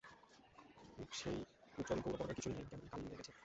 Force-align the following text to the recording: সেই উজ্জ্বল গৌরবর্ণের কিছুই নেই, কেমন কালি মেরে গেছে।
সেই 1.11 1.37
উজ্জ্বল 1.77 1.99
গৌরবর্ণের 2.03 2.35
কিছুই 2.37 2.53
নেই, 2.55 2.65
কেমন 2.69 2.87
কালি 2.91 3.03
মেরে 3.03 3.17
গেছে। 3.19 3.31